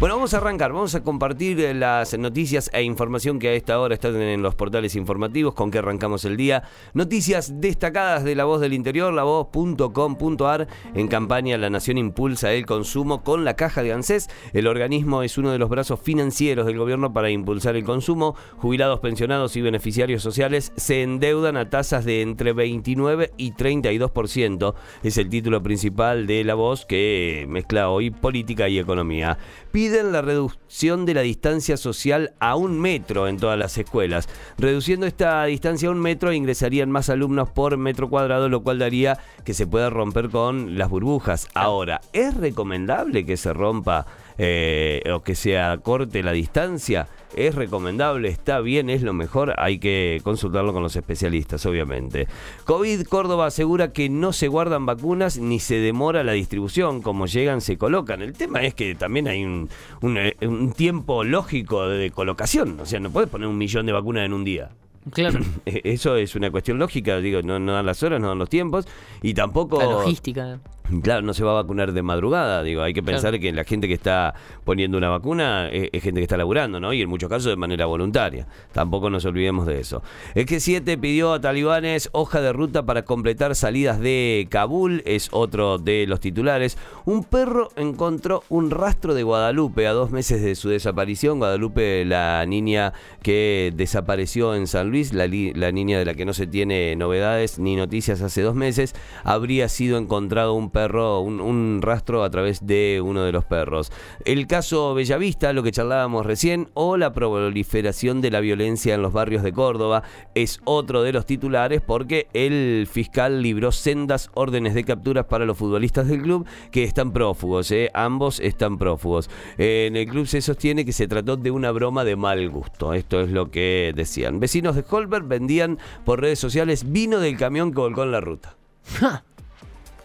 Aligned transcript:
Bueno, 0.00 0.14
vamos 0.14 0.32
a 0.32 0.38
arrancar, 0.38 0.72
vamos 0.72 0.94
a 0.94 1.02
compartir 1.02 1.60
eh, 1.60 1.74
las 1.74 2.16
noticias 2.18 2.70
e 2.72 2.82
información 2.82 3.38
que 3.38 3.48
a 3.48 3.52
esta 3.52 3.78
hora 3.78 3.92
están 3.92 4.16
en 4.16 4.40
los 4.40 4.54
portales 4.54 4.96
informativos 4.96 5.52
con 5.52 5.70
que 5.70 5.76
arrancamos 5.76 6.24
el 6.24 6.38
día. 6.38 6.62
Noticias 6.94 7.60
destacadas 7.60 8.24
de 8.24 8.34
La 8.34 8.46
Voz 8.46 8.62
del 8.62 8.72
Interior, 8.72 9.12
lavoz.com.ar. 9.12 10.68
En 10.94 11.06
campaña 11.06 11.58
La 11.58 11.68
Nación 11.68 11.98
impulsa 11.98 12.50
el 12.54 12.64
consumo 12.64 13.22
con 13.22 13.44
la 13.44 13.56
caja 13.56 13.82
de 13.82 13.92
ANSES. 13.92 14.30
El 14.54 14.68
organismo 14.68 15.22
es 15.22 15.36
uno 15.36 15.50
de 15.50 15.58
los 15.58 15.68
brazos 15.68 16.00
financieros 16.00 16.64
del 16.64 16.78
gobierno 16.78 17.12
para 17.12 17.28
impulsar 17.28 17.76
el 17.76 17.84
consumo. 17.84 18.36
Jubilados, 18.56 19.00
pensionados 19.00 19.54
y 19.56 19.60
beneficiarios 19.60 20.22
sociales 20.22 20.72
se 20.76 21.02
endeudan 21.02 21.58
a 21.58 21.68
tasas 21.68 22.06
de 22.06 22.22
entre 22.22 22.54
29 22.54 23.32
y 23.36 23.52
32%. 23.52 24.74
Es 25.02 25.18
el 25.18 25.28
título 25.28 25.62
principal 25.62 26.26
de 26.26 26.42
La 26.42 26.54
Voz 26.54 26.86
que 26.86 27.44
mezcla 27.50 27.90
hoy 27.90 28.10
política 28.10 28.66
y 28.70 28.78
economía 28.78 29.36
piden 29.72 30.12
la 30.12 30.22
reducción 30.22 31.06
de 31.06 31.14
la 31.14 31.20
distancia 31.20 31.76
social 31.76 32.34
a 32.40 32.56
un 32.56 32.80
metro 32.80 33.28
en 33.28 33.38
todas 33.38 33.58
las 33.58 33.76
escuelas. 33.78 34.28
Reduciendo 34.58 35.06
esta 35.06 35.44
distancia 35.44 35.88
a 35.88 35.92
un 35.92 36.00
metro 36.00 36.32
ingresarían 36.32 36.90
más 36.90 37.10
alumnos 37.10 37.48
por 37.50 37.76
metro 37.76 38.08
cuadrado, 38.08 38.48
lo 38.48 38.62
cual 38.62 38.78
daría 38.78 39.18
que 39.44 39.54
se 39.54 39.66
pueda 39.66 39.90
romper 39.90 40.30
con 40.30 40.78
las 40.78 40.88
burbujas. 40.88 41.48
Ahora, 41.54 42.00
¿es 42.12 42.34
recomendable 42.36 43.24
que 43.24 43.36
se 43.36 43.52
rompa 43.52 44.06
eh, 44.38 45.02
o 45.12 45.22
que 45.22 45.34
se 45.34 45.58
acorte 45.58 46.22
la 46.22 46.32
distancia? 46.32 47.08
es 47.34 47.54
recomendable, 47.54 48.28
está 48.28 48.60
bien, 48.60 48.90
es 48.90 49.02
lo 49.02 49.12
mejor, 49.12 49.54
hay 49.58 49.78
que 49.78 50.20
consultarlo 50.22 50.72
con 50.72 50.82
los 50.82 50.96
especialistas, 50.96 51.64
obviamente. 51.66 52.26
COVID 52.64 53.02
Córdoba 53.04 53.46
asegura 53.46 53.92
que 53.92 54.08
no 54.08 54.32
se 54.32 54.48
guardan 54.48 54.86
vacunas 54.86 55.38
ni 55.38 55.60
se 55.60 55.76
demora 55.76 56.24
la 56.24 56.32
distribución, 56.32 57.02
como 57.02 57.26
llegan 57.26 57.60
se 57.60 57.78
colocan. 57.78 58.22
El 58.22 58.32
tema 58.32 58.62
es 58.62 58.74
que 58.74 58.94
también 58.94 59.28
hay 59.28 59.44
un, 59.44 59.68
eh, 60.16 60.36
tiempo 60.76 61.24
lógico 61.24 61.88
de 61.88 62.10
colocación, 62.10 62.78
o 62.80 62.86
sea, 62.86 63.00
no 63.00 63.10
puedes 63.10 63.30
poner 63.30 63.48
un 63.48 63.58
millón 63.58 63.86
de 63.86 63.92
vacunas 63.92 64.26
en 64.26 64.32
un 64.32 64.44
día. 64.44 64.70
Claro. 65.12 65.40
E-, 65.66 65.80
eso 65.84 66.16
es 66.16 66.34
una 66.34 66.50
cuestión 66.50 66.78
lógica, 66.78 67.18
digo, 67.18 67.42
no, 67.42 67.58
no 67.58 67.72
dan 67.72 67.86
las 67.86 68.02
horas, 68.02 68.20
no 68.20 68.28
dan 68.28 68.38
los 68.38 68.48
tiempos 68.48 68.86
y 69.22 69.34
tampoco... 69.34 69.78
La 69.78 69.86
logística. 69.86 70.60
Claro, 71.02 71.22
no 71.22 71.34
se 71.34 71.44
va 71.44 71.52
a 71.52 71.54
vacunar 71.54 71.92
de 71.92 72.02
madrugada, 72.02 72.62
digo, 72.62 72.82
hay 72.82 72.92
que 72.92 73.02
pensar 73.02 73.38
que 73.38 73.52
la 73.52 73.64
gente 73.64 73.86
que 73.86 73.94
está 73.94 74.34
poniendo 74.64 74.98
una 74.98 75.08
vacuna 75.08 75.68
es, 75.68 75.90
gente 76.02 76.20
que 76.20 76.24
está 76.24 76.36
laburando, 76.36 76.80
¿no? 76.80 76.92
Y 76.92 77.02
en 77.02 77.08
muchos 77.08 77.28
casos 77.28 77.50
de 77.50 77.56
manera 77.56 77.86
voluntaria. 77.86 78.46
Tampoco 78.72 79.08
nos 79.08 79.24
olvidemos 79.24 79.66
de 79.66 79.80
eso. 79.80 80.02
Es 80.34 80.46
que 80.46 80.58
7 80.58 80.98
pidió 80.98 81.32
a 81.32 81.40
talibanes 81.40 82.08
hoja 82.12 82.40
de 82.40 82.52
ruta 82.52 82.84
para 82.84 83.04
completar 83.04 83.54
salidas 83.54 84.00
de 84.00 84.48
Kabul, 84.50 85.02
es 85.06 85.28
otro 85.30 85.78
de 85.78 86.06
los 86.08 86.18
titulares. 86.18 86.76
Un 87.04 87.22
perro 87.24 87.68
encontró 87.76 88.42
un 88.48 88.70
rastro 88.70 89.14
de 89.14 89.22
Guadalupe 89.22 89.86
a 89.86 89.92
dos 89.92 90.10
meses 90.10 90.42
de 90.42 90.54
su 90.56 90.70
desaparición. 90.70 91.38
Guadalupe, 91.38 92.04
la 92.04 92.44
niña 92.46 92.92
que 93.22 93.72
desapareció 93.76 94.54
en 94.56 94.66
San 94.66 94.90
Luis, 94.90 95.12
la, 95.12 95.28
la 95.28 95.72
niña 95.72 95.98
de 95.98 96.04
la 96.04 96.14
que 96.14 96.24
no 96.24 96.32
se 96.32 96.46
tiene 96.46 96.96
novedades 96.96 97.58
ni 97.58 97.76
noticias 97.76 98.22
hace 98.22 98.42
dos 98.42 98.54
meses, 98.54 98.94
habría 99.22 99.68
sido 99.68 99.96
encontrado 99.96 100.54
un 100.54 100.70
perro 100.70 100.79
un, 100.88 101.80
rastro 101.82 102.24
a 102.24 102.30
través 102.30 102.66
de 102.66 103.00
uno 103.04 103.24
de 103.24 103.32
los 103.32 103.44
perros. 103.44 103.92
El 104.24 104.46
caso 104.46 104.94
Bellavista, 104.94 105.52
lo 105.52 105.62
que 105.62 105.72
charlábamos 105.72 106.26
recién, 106.26 106.68
o 106.74 106.96
la 106.96 107.12
proliferación 107.12 108.20
de 108.20 108.30
la 108.30 108.40
violencia 108.40 108.94
en 108.94 109.02
los 109.02 109.12
barrios 109.12 109.42
de 109.42 109.52
Córdoba, 109.52 110.02
es 110.34 110.60
otro 110.64 111.02
de 111.02 111.12
los 111.12 111.26
titulares 111.26 111.80
porque 111.80 112.28
el 112.32 112.88
fiscal 112.90 113.42
libró 113.42 113.72
sendas 113.72 114.30
órdenes 114.34 114.74
de 114.74 114.84
capturas 114.84 115.26
para 115.26 115.44
los 115.44 115.58
futbolistas 115.58 116.08
del 116.08 116.22
club 116.22 116.46
que 116.70 116.84
están 116.84 117.12
prófugos, 117.12 117.70
¿eh? 117.70 117.90
ambos 117.94 118.40
están 118.40 118.78
prófugos. 118.78 119.28
en 119.58 119.96
el 119.96 120.06
club 120.06 120.26
se 120.26 120.40
sostiene 120.40 120.84
que 120.84 120.92
se 120.92 121.08
trató 121.08 121.36
de 121.36 121.50
una 121.50 121.70
broma 121.70 122.04
de 122.04 122.16
mal 122.16 122.48
gusto, 122.50 122.94
esto 122.94 123.20
es 123.20 123.30
lo 123.30 123.50
que 123.50 123.92
decían. 123.94 124.40
Vecinos 124.40 124.76
de 124.76 124.84
Holberg 124.88 125.24
vendían 125.24 125.78
por 126.04 126.20
redes 126.20 126.38
sociales 126.38 126.90
vino 126.90 127.18
del 127.18 127.36
camión 127.36 127.72
que 127.72 127.80
volcó 127.80 128.02
en 128.02 128.12
la 128.12 128.20
ruta. 128.20 128.56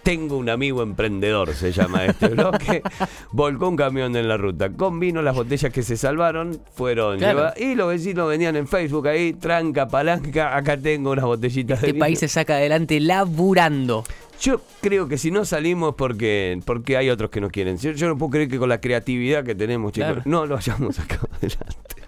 Tengo 0.06 0.38
un 0.38 0.50
amigo 0.50 0.84
emprendedor, 0.84 1.56
se 1.56 1.72
llama 1.72 2.06
este 2.06 2.28
bloque. 2.36 2.84
Volcó 3.32 3.68
un 3.68 3.76
camión 3.76 4.16
en 4.16 4.28
la 4.28 4.38
ruta. 4.38 4.70
Con 4.70 5.00
vino, 5.00 5.24
las 5.24 5.34
botellas 5.36 5.74
que 5.74 5.82
se 5.82 5.98
salvaron 5.98 6.62
fueron 6.76 7.18
llevadas. 7.18 7.60
Y 7.60 7.74
los 7.74 7.88
vecinos 7.88 8.30
venían 8.30 8.56
en 8.56 8.68
Facebook 8.68 9.08
ahí, 9.08 9.34
tranca, 9.34 9.88
palanca. 9.88 10.56
Acá 10.56 10.78
tengo 10.78 11.10
unas 11.10 11.26
botellitas 11.26 11.82
este 11.82 11.96
país 11.96 12.20
se 12.20 12.28
saca 12.28 12.54
adelante 12.58 13.00
laburando. 13.00 14.04
Yo 14.40 14.62
creo 14.80 15.08
que 15.08 15.18
si 15.18 15.32
no 15.32 15.44
salimos 15.44 15.96
porque, 15.96 16.60
porque 16.66 16.98
hay 16.98 17.10
otros 17.10 17.32
que 17.32 17.42
no 17.42 17.50
quieren. 17.50 17.78
Yo, 17.80 18.08
no 18.08 18.16
puedo 18.16 18.30
creer 18.30 18.48
que 18.48 18.60
con 18.60 18.70
la 18.70 18.80
creatividad 18.80 19.44
que 19.44 19.56
tenemos, 19.56 19.92
chicos, 19.92 20.24
no 20.26 20.46
lo 20.46 20.56
hayamos 20.56 20.96
sacado 20.98 21.30
adelante. 21.36 22.04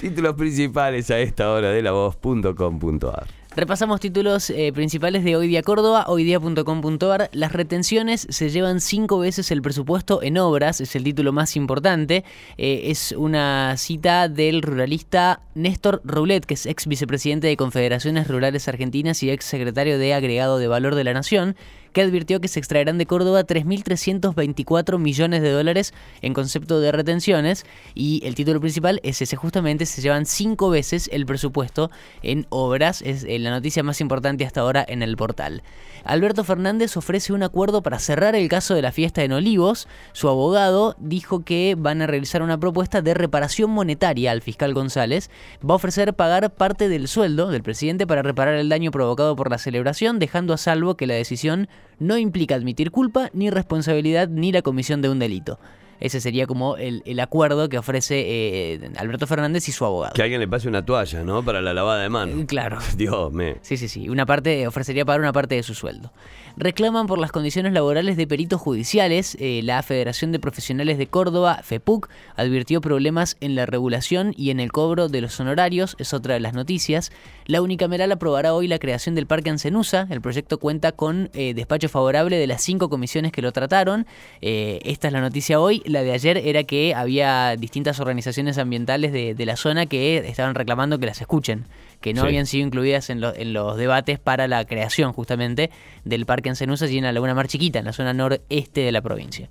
Títulos 0.00 0.34
principales 0.34 1.08
a 1.12 1.20
esta 1.20 1.52
hora 1.52 1.70
de 1.70 1.82
la 1.82 1.92
voz.com.ar. 1.92 3.26
Repasamos 3.58 3.98
títulos 3.98 4.50
eh, 4.50 4.72
principales 4.72 5.24
de 5.24 5.34
Hoy 5.34 5.48
Día 5.48 5.64
Córdoba, 5.64 6.04
hoydía.com.ar. 6.06 7.28
Las 7.32 7.52
retenciones 7.52 8.24
se 8.30 8.50
llevan 8.50 8.80
cinco 8.80 9.18
veces 9.18 9.50
el 9.50 9.62
presupuesto 9.62 10.22
en 10.22 10.38
obras, 10.38 10.80
es 10.80 10.94
el 10.94 11.02
título 11.02 11.32
más 11.32 11.56
importante. 11.56 12.24
Eh, 12.56 12.82
es 12.84 13.10
una 13.10 13.76
cita 13.76 14.28
del 14.28 14.62
ruralista 14.62 15.40
Néstor 15.56 16.02
Roulet, 16.04 16.46
que 16.46 16.54
es 16.54 16.66
ex 16.66 16.86
vicepresidente 16.86 17.48
de 17.48 17.56
Confederaciones 17.56 18.28
Rurales 18.28 18.68
Argentinas 18.68 19.24
y 19.24 19.30
ex 19.32 19.46
secretario 19.46 19.98
de 19.98 20.14
Agregado 20.14 20.58
de 20.58 20.68
Valor 20.68 20.94
de 20.94 21.02
la 21.02 21.12
Nación, 21.12 21.56
que 21.98 22.02
advirtió 22.04 22.40
que 22.40 22.46
se 22.46 22.60
extraerán 22.60 22.96
de 22.96 23.06
Córdoba 23.06 23.44
3.324 23.44 25.00
millones 25.00 25.42
de 25.42 25.50
dólares 25.50 25.92
en 26.22 26.32
concepto 26.32 26.78
de 26.78 26.92
retenciones 26.92 27.66
y 27.92 28.24
el 28.24 28.36
título 28.36 28.60
principal 28.60 29.00
es 29.02 29.20
ese, 29.20 29.34
justamente 29.34 29.84
se 29.84 30.00
llevan 30.00 30.24
cinco 30.24 30.70
veces 30.70 31.10
el 31.12 31.26
presupuesto 31.26 31.90
en 32.22 32.46
obras, 32.50 33.02
es 33.02 33.24
eh, 33.24 33.40
la 33.40 33.50
noticia 33.50 33.82
más 33.82 34.00
importante 34.00 34.46
hasta 34.46 34.60
ahora 34.60 34.86
en 34.86 35.02
el 35.02 35.16
portal. 35.16 35.64
Alberto 36.04 36.44
Fernández 36.44 36.96
ofrece 36.96 37.32
un 37.32 37.42
acuerdo 37.42 37.82
para 37.82 37.98
cerrar 37.98 38.36
el 38.36 38.48
caso 38.48 38.76
de 38.76 38.82
la 38.82 38.92
fiesta 38.92 39.24
en 39.24 39.32
Olivos. 39.32 39.88
Su 40.12 40.28
abogado 40.28 40.94
dijo 41.00 41.44
que 41.44 41.74
van 41.76 42.00
a 42.00 42.06
realizar 42.06 42.42
una 42.42 42.60
propuesta 42.60 43.02
de 43.02 43.14
reparación 43.14 43.72
monetaria 43.72 44.30
al 44.30 44.40
fiscal 44.40 44.72
González. 44.72 45.30
Va 45.68 45.72
a 45.72 45.76
ofrecer 45.76 46.14
pagar 46.14 46.54
parte 46.54 46.88
del 46.88 47.08
sueldo 47.08 47.50
del 47.50 47.64
presidente 47.64 48.06
para 48.06 48.22
reparar 48.22 48.54
el 48.54 48.68
daño 48.68 48.92
provocado 48.92 49.34
por 49.34 49.50
la 49.50 49.58
celebración, 49.58 50.20
dejando 50.20 50.54
a 50.54 50.58
salvo 50.58 50.96
que 50.96 51.08
la 51.08 51.14
decisión 51.14 51.68
no 51.98 52.18
implica 52.18 52.54
admitir 52.54 52.90
culpa, 52.90 53.30
ni 53.32 53.50
responsabilidad, 53.50 54.28
ni 54.28 54.52
la 54.52 54.62
comisión 54.62 55.02
de 55.02 55.08
un 55.08 55.18
delito. 55.18 55.58
Ese 56.00 56.20
sería 56.20 56.46
como 56.46 56.76
el, 56.76 57.02
acuerdo 57.20 57.68
que 57.68 57.78
ofrece 57.78 58.24
eh, 58.26 58.90
Alberto 58.96 59.26
Fernández 59.26 59.68
y 59.68 59.72
su 59.72 59.84
abogado. 59.84 60.14
Que 60.14 60.22
alguien 60.22 60.40
le 60.40 60.46
pase 60.46 60.68
una 60.68 60.84
toalla, 60.84 61.24
¿no? 61.24 61.44
Para 61.44 61.60
la 61.60 61.74
lavada 61.74 62.02
de 62.02 62.08
manos. 62.08 62.40
Eh, 62.40 62.46
claro. 62.46 62.78
Dios 62.96 63.32
me. 63.32 63.56
Sí, 63.62 63.76
sí, 63.76 63.88
sí. 63.88 64.08
Una 64.08 64.24
parte, 64.24 64.66
ofrecería 64.66 65.04
pagar 65.04 65.20
una 65.20 65.32
parte 65.32 65.56
de 65.56 65.62
su 65.62 65.74
sueldo. 65.74 66.12
Reclaman 66.56 67.06
por 67.06 67.18
las 67.18 67.32
condiciones 67.32 67.72
laborales 67.72 68.16
de 68.16 68.26
peritos 68.26 68.60
judiciales. 68.60 69.36
Eh, 69.40 69.60
la 69.64 69.82
Federación 69.82 70.30
de 70.32 70.38
Profesionales 70.38 70.98
de 70.98 71.06
Córdoba, 71.08 71.60
FEPUC, 71.62 72.08
advirtió 72.36 72.80
problemas 72.80 73.36
en 73.40 73.54
la 73.54 73.66
regulación 73.66 74.34
y 74.36 74.50
en 74.50 74.60
el 74.60 74.70
cobro 74.70 75.08
de 75.08 75.20
los 75.20 75.38
honorarios. 75.40 75.96
Es 75.98 76.14
otra 76.14 76.34
de 76.34 76.40
las 76.40 76.54
noticias. 76.54 77.10
La 77.46 77.60
unicameral 77.60 78.12
aprobará 78.12 78.54
hoy 78.54 78.68
la 78.68 78.78
creación 78.78 79.14
del 79.14 79.26
Parque 79.26 79.50
Ancenusa. 79.50 80.06
El 80.10 80.20
proyecto 80.20 80.58
cuenta 80.58 80.92
con 80.92 81.30
despacho 81.32 81.88
favorable 81.88 82.36
de 82.36 82.46
las 82.46 82.62
cinco 82.62 82.88
comisiones 82.88 83.32
que 83.32 83.42
lo 83.42 83.52
trataron. 83.52 84.06
esta 84.40 85.08
es 85.08 85.12
la 85.12 85.20
noticia 85.20 85.60
hoy 85.60 85.82
la 85.88 86.02
de 86.02 86.12
ayer 86.12 86.38
era 86.38 86.64
que 86.64 86.94
había 86.94 87.56
distintas 87.56 88.00
organizaciones 88.00 88.58
ambientales 88.58 89.12
de, 89.12 89.46
la 89.46 89.56
zona 89.56 89.86
que 89.86 90.18
estaban 90.18 90.54
reclamando 90.54 90.98
que 90.98 91.06
las 91.06 91.20
escuchen, 91.20 91.64
que 92.00 92.14
no 92.14 92.22
habían 92.22 92.46
sido 92.46 92.66
incluidas 92.66 93.10
en, 93.10 93.22
en, 93.24 93.52
los 93.52 93.76
debates 93.76 94.18
para 94.18 94.46
la 94.48 94.64
creación 94.64 95.12
justamente 95.12 95.70
del 96.04 96.26
Parque 96.26 96.50
Encenusa 96.50 96.86
y 96.86 96.98
en 96.98 97.04
la 97.04 97.12
Laguna 97.12 97.34
Mar 97.34 97.48
Chiquita, 97.48 97.78
en 97.78 97.86
la 97.86 97.92
zona 97.92 98.12
noreste 98.12 98.82
de 98.82 98.92
la 98.92 99.00
provincia. 99.00 99.48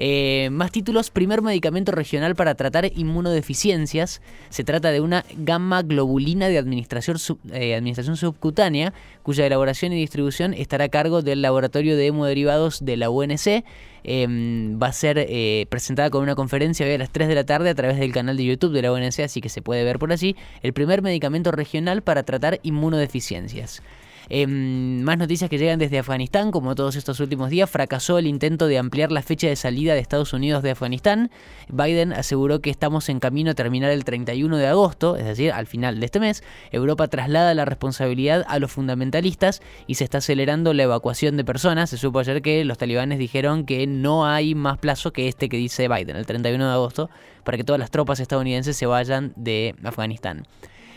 Eh, 0.00 0.48
más 0.52 0.70
títulos, 0.70 1.10
primer 1.10 1.42
medicamento 1.42 1.90
regional 1.90 2.36
para 2.36 2.54
tratar 2.54 2.90
inmunodeficiencias. 2.94 4.22
Se 4.48 4.62
trata 4.62 4.92
de 4.92 5.00
una 5.00 5.24
gamma 5.36 5.82
globulina 5.82 6.46
de 6.48 6.56
administración, 6.56 7.16
eh, 7.52 7.74
administración 7.74 8.16
subcutánea, 8.16 8.94
cuya 9.24 9.44
elaboración 9.44 9.92
y 9.92 9.96
distribución 9.96 10.54
estará 10.54 10.84
a 10.84 10.88
cargo 10.88 11.20
del 11.20 11.42
Laboratorio 11.42 11.96
de 11.96 12.06
Hemoderivados 12.06 12.84
de 12.84 12.96
la 12.96 13.10
UNC. 13.10 13.64
Em, 14.04 14.78
va 14.80 14.86
a 14.86 14.92
ser 14.92 15.18
eh, 15.18 15.66
presentada 15.68 16.08
con 16.10 16.22
una 16.22 16.36
conferencia 16.36 16.86
hoy 16.86 16.92
a 16.92 16.98
las 16.98 17.10
3 17.10 17.26
de 17.26 17.34
la 17.34 17.44
tarde 17.44 17.70
a 17.70 17.74
través 17.74 17.98
del 17.98 18.12
canal 18.12 18.36
de 18.36 18.44
YouTube 18.44 18.72
de 18.72 18.82
la 18.82 18.92
UNC, 18.92 19.20
así 19.24 19.40
que 19.40 19.48
se 19.48 19.62
puede 19.62 19.82
ver 19.82 19.98
por 19.98 20.12
allí. 20.12 20.36
El 20.62 20.72
primer 20.72 21.02
medicamento 21.02 21.50
regional 21.50 22.02
para 22.02 22.22
tratar 22.22 22.60
inmunodeficiencias. 22.62 23.82
Em, 24.30 25.00
más 25.02 25.16
noticias 25.16 25.48
que 25.48 25.56
llegan 25.56 25.78
desde 25.78 25.98
Afganistán, 25.98 26.50
como 26.50 26.74
todos 26.74 26.96
estos 26.96 27.18
últimos 27.20 27.48
días, 27.48 27.70
fracasó 27.70 28.18
el 28.18 28.26
intento 28.26 28.66
de 28.66 28.78
ampliar 28.78 29.10
la 29.10 29.22
fecha 29.22 29.48
de 29.48 29.56
salida 29.56 29.94
de 29.94 30.00
Estados 30.00 30.32
Unidos 30.32 30.62
de 30.62 30.72
Afganistán. 30.72 31.30
Biden 31.68 32.12
aseguró 32.12 32.60
que 32.60 32.68
estamos 32.68 33.08
en 33.08 33.20
camino 33.20 33.52
a 33.52 33.54
terminar 33.54 33.90
el 33.90 34.04
31 34.04 34.58
de 34.58 34.66
agosto, 34.66 35.16
es 35.16 35.24
decir, 35.24 35.52
al 35.52 35.66
final 35.66 35.98
de 35.98 36.06
este 36.06 36.20
mes. 36.20 36.42
Europa 36.72 37.08
traslada 37.08 37.54
la 37.54 37.64
responsabilidad 37.64 38.44
a 38.48 38.58
los 38.58 38.70
fundamentalistas 38.70 39.62
y 39.86 39.94
se 39.94 40.04
está 40.04 40.18
acelerando 40.18 40.74
la 40.74 40.82
evacuación 40.82 41.36
de 41.36 41.44
personas. 41.44 41.88
Se 41.90 41.96
supo 41.96 42.18
ayer 42.18 42.42
que 42.42 42.64
los 42.64 42.76
talibanes 42.76 43.18
dijeron 43.18 43.64
que 43.64 43.86
no 43.86 44.26
hay 44.26 44.54
más 44.54 44.78
plazo 44.78 45.12
que 45.12 45.28
este 45.28 45.48
que 45.48 45.56
dice 45.56 45.88
Biden, 45.88 46.16
el 46.16 46.26
31 46.26 46.66
de 46.66 46.72
agosto, 46.72 47.08
para 47.44 47.56
que 47.56 47.64
todas 47.64 47.80
las 47.80 47.90
tropas 47.90 48.20
estadounidenses 48.20 48.76
se 48.76 48.84
vayan 48.84 49.32
de 49.36 49.74
Afganistán. 49.84 50.44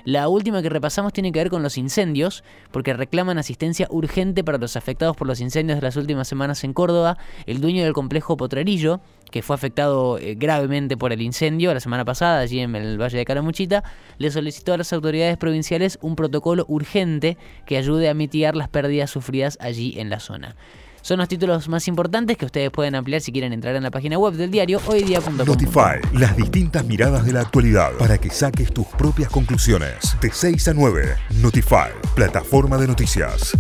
La 0.03 0.27
última 0.27 0.61
que 0.61 0.69
repasamos 0.69 1.13
tiene 1.13 1.31
que 1.31 1.39
ver 1.39 1.49
con 1.49 1.63
los 1.63 1.77
incendios, 1.77 2.43
porque 2.71 2.93
reclaman 2.93 3.37
asistencia 3.37 3.87
urgente 3.89 4.43
para 4.43 4.57
los 4.57 4.75
afectados 4.75 5.15
por 5.15 5.27
los 5.27 5.39
incendios 5.39 5.79
de 5.79 5.83
las 5.83 5.95
últimas 5.95 6.27
semanas 6.27 6.63
en 6.63 6.73
Córdoba. 6.73 7.17
El 7.45 7.61
dueño 7.61 7.83
del 7.83 7.93
complejo 7.93 8.37
Potrerillo, 8.37 9.01
que 9.29 9.41
fue 9.41 9.55
afectado 9.55 10.17
eh, 10.17 10.35
gravemente 10.35 10.97
por 10.97 11.13
el 11.13 11.21
incendio 11.21 11.73
la 11.73 11.79
semana 11.79 12.05
pasada 12.05 12.39
allí 12.39 12.59
en 12.59 12.75
el 12.75 13.01
Valle 13.01 13.17
de 13.17 13.25
Caramuchita, 13.25 13.83
le 14.17 14.31
solicitó 14.31 14.73
a 14.73 14.77
las 14.77 14.91
autoridades 14.93 15.37
provinciales 15.37 15.99
un 16.01 16.15
protocolo 16.15 16.65
urgente 16.67 17.37
que 17.65 17.77
ayude 17.77 18.09
a 18.09 18.13
mitigar 18.13 18.55
las 18.55 18.69
pérdidas 18.69 19.09
sufridas 19.09 19.57
allí 19.61 19.95
en 19.97 20.09
la 20.09 20.19
zona. 20.19 20.55
Son 21.01 21.17
los 21.17 21.27
títulos 21.27 21.67
más 21.67 21.87
importantes 21.87 22.37
que 22.37 22.45
ustedes 22.45 22.69
pueden 22.69 22.95
ampliar 22.95 23.21
si 23.21 23.31
quieren 23.31 23.53
entrar 23.53 23.75
en 23.75 23.83
la 23.83 23.91
página 23.91 24.17
web 24.17 24.33
del 24.33 24.51
diario 24.51 24.79
hoydía.com. 24.85 25.45
Notify, 25.45 25.99
las 26.13 26.35
distintas 26.35 26.85
miradas 26.85 27.25
de 27.25 27.33
la 27.33 27.41
actualidad 27.41 27.91
para 27.97 28.17
que 28.17 28.29
saques 28.29 28.71
tus 28.71 28.85
propias 28.87 29.29
conclusiones. 29.29 30.15
De 30.21 30.31
6 30.31 30.67
a 30.67 30.73
9, 30.73 31.15
Notify, 31.41 31.89
plataforma 32.15 32.77
de 32.77 32.87
noticias. 32.87 33.53